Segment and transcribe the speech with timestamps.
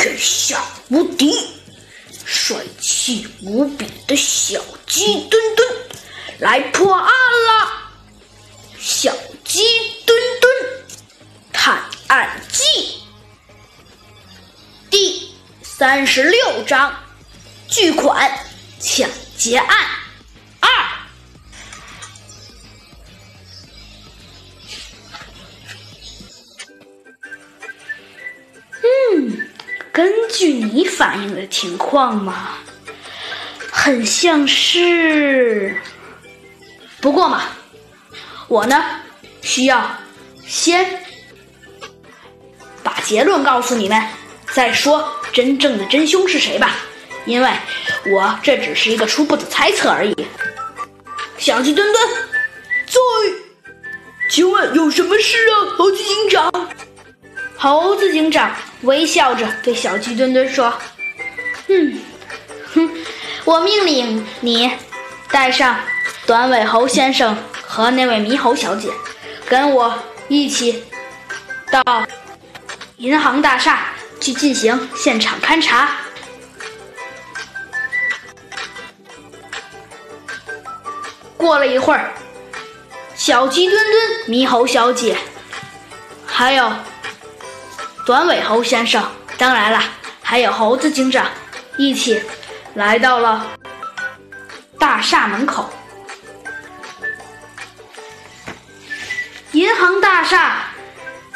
[0.00, 1.34] 天下无敌、
[2.24, 5.68] 帅气无比的小鸡墩墩
[6.38, 7.90] 来破案了！
[8.78, 9.12] 小
[9.44, 9.60] 鸡
[10.06, 10.52] 墩墩
[11.52, 13.02] 探案记
[14.88, 15.34] 第
[15.64, 16.94] 三十六章：
[17.68, 18.38] 巨款
[18.78, 19.76] 抢劫案
[29.98, 32.50] 根据你反映的情况嘛，
[33.68, 35.76] 很像是。
[37.00, 37.42] 不过嘛，
[38.46, 38.80] 我呢
[39.42, 39.90] 需要
[40.46, 41.02] 先
[42.84, 44.00] 把结论告诉你们，
[44.52, 46.76] 再说真正的真凶是谁吧，
[47.26, 47.50] 因为
[48.14, 50.14] 我这只是一个初步的猜测而已。
[51.38, 52.08] 小鸡墩墩，
[52.86, 53.00] 在，
[54.30, 56.70] 请问有什么事啊，猴子警长？
[57.60, 60.72] 猴子警长微笑着对小鸡墩墩说
[61.66, 61.98] ：“嗯，
[62.72, 62.88] 哼，
[63.44, 64.70] 我命令你
[65.32, 65.76] 带上
[66.24, 68.88] 短尾猴先生和那位猕猴小姐，
[69.48, 69.92] 跟我
[70.28, 70.84] 一起
[71.72, 71.82] 到
[72.98, 73.88] 银行大厦
[74.20, 75.90] 去进行现场勘查。”
[81.36, 82.12] 过了一会儿，
[83.16, 85.16] 小鸡墩墩、猕猴小姐
[86.24, 86.70] 还有。
[88.08, 89.04] 短尾猴先生，
[89.36, 89.78] 当然了，
[90.22, 91.30] 还有猴子警长，
[91.76, 92.18] 一起
[92.72, 93.46] 来到了
[94.78, 95.68] 大厦门口。
[99.52, 100.70] 银行大厦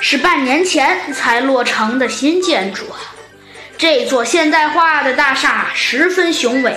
[0.00, 2.86] 是半年前才落成的新建筑，
[3.76, 6.74] 这座现代化的大厦十分雄伟。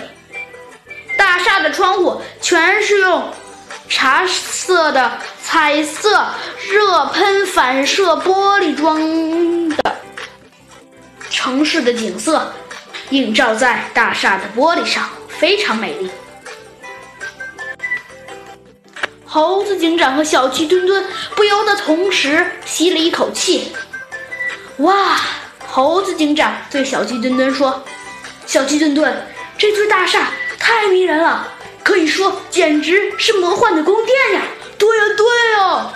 [1.18, 3.32] 大厦的窗户全是用
[3.88, 6.28] 茶色的彩色
[6.70, 9.65] 热喷反射玻璃装。
[11.46, 12.52] 城市的景色
[13.12, 16.10] 映照在大厦的玻璃上，非常美丽。
[19.24, 21.06] 猴子警长和小鸡墩墩
[21.36, 23.72] 不由得同时吸了一口气。
[24.78, 25.22] 哇！
[25.68, 27.80] 猴子警长对小鸡墩墩说
[28.48, 29.16] ：“小鸡墩墩，
[29.56, 31.48] 这座大厦太迷人了，
[31.84, 34.42] 可以说简直是魔幻的宫殿呀
[34.80, 35.94] ！”“对呀，对呀，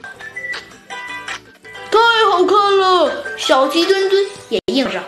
[1.89, 5.01] 太好看了！”小鸡墩墩也应着。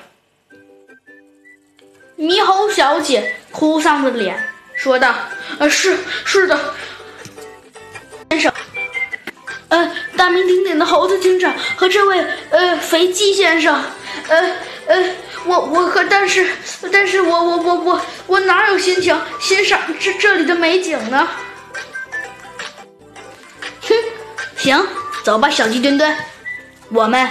[2.22, 5.12] 猕猴小姐哭丧着脸说道
[5.58, 6.76] ：“呃，是是的，
[8.30, 8.54] 先生，
[9.70, 13.84] 呃，大名鼎鼎的猴子警长和这位呃肥鸡先生，
[14.28, 14.56] 呃
[14.86, 15.16] 呃，
[15.46, 16.48] 我我可但是
[16.92, 21.28] 但是我我我我我哪有心情欣赏这这里的美景呢？
[23.82, 23.96] 哼，
[24.58, 24.88] 行，
[25.24, 26.16] 走吧，小鸡墩墩，
[26.90, 27.28] 我们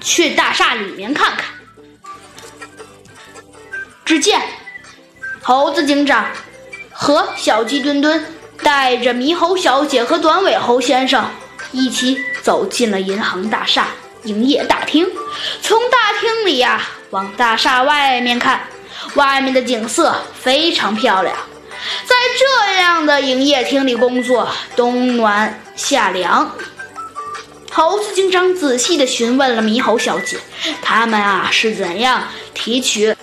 [0.00, 1.44] 去大厦里面看看。”
[4.12, 4.42] 只见
[5.40, 6.26] 猴子警长
[6.90, 8.22] 和小鸡墩墩
[8.62, 11.24] 带着猕猴小姐和短尾猴先生
[11.70, 13.86] 一起走进了银行大厦
[14.24, 15.10] 营业大厅。
[15.62, 18.60] 从大厅里呀往大厦外面看，
[19.14, 21.34] 外面的景色非常漂亮。
[22.04, 24.46] 在这样的营业厅里工作，
[24.76, 26.54] 冬暖夏凉。
[27.70, 30.36] 猴子警长仔细地询问了猕猴小姐，
[30.82, 33.16] 他们啊是怎样提取。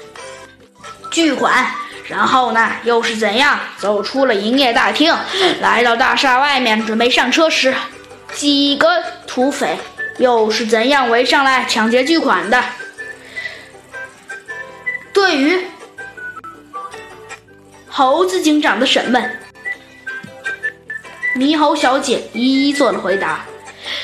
[1.12, 1.66] 巨款，
[2.08, 5.16] 然后呢，又是怎样走出了营业大厅，
[5.62, 7.74] 来到大厦外面准备上车时，
[8.34, 9.78] 几个土匪
[10.18, 12.64] 又是怎样围上来抢劫巨款的？
[15.12, 15.66] 对于
[17.88, 19.40] 猴子警长的审问，
[21.36, 23.46] 猕猴小姐一一做了回答。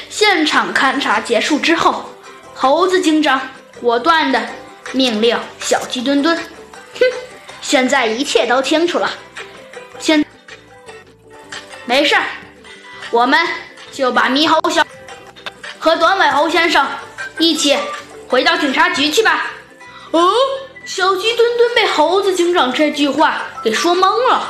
[0.10, 2.10] 现场勘查结束之后，
[2.54, 3.40] 猴子警长
[3.80, 4.42] 果断的
[4.92, 6.38] 命令小鸡墩墩。
[7.00, 7.06] 哼，
[7.62, 9.10] 现在一切都清楚了。
[10.00, 10.26] 现
[11.86, 12.24] 没事儿，
[13.12, 13.40] 我们
[13.92, 14.86] 就把猕猴小
[15.80, 16.86] 和短尾猴先生
[17.38, 17.78] 一起
[18.28, 19.52] 回到警察局去吧。
[20.12, 20.34] 哦，
[20.86, 24.50] 小鸡墩墩被猴子警长这句话给说懵了。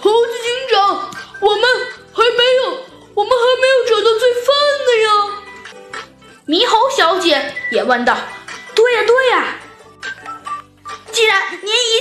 [0.00, 1.10] 猴子警长，
[1.40, 1.64] 我们
[2.12, 2.84] 还没有，
[3.14, 4.54] 我们还没有找到罪犯
[4.86, 5.08] 呢呀。
[6.46, 8.16] 猕猴小姐也问道
[8.74, 9.56] ：“对呀，对呀。”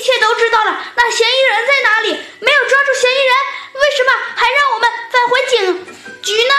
[0.02, 2.10] 切都知道了，那嫌疑人在哪里？
[2.40, 3.34] 没有抓住嫌疑人，
[3.74, 5.86] 为什么还让我们返回警
[6.22, 6.54] 局呢？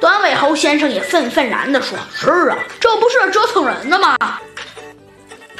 [0.00, 4.16] 短尾猴先生也愤愤然地说：“是啊，这不是折腾人的吗？”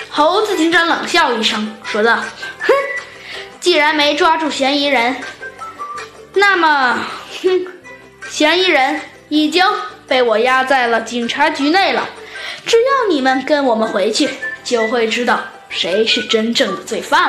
[0.08, 2.16] 猴子警长冷笑一声，说道
[2.62, 2.72] ：“哼，
[3.60, 5.22] 既然没抓住嫌疑人，
[6.34, 6.98] 那么，
[7.42, 7.66] 哼，
[8.28, 9.64] 嫌疑人已经
[10.08, 12.08] 被我压在了警察局内了。
[12.66, 14.30] 只要你们跟我们回去。”
[14.62, 17.18] 就会知道谁是真正的罪犯。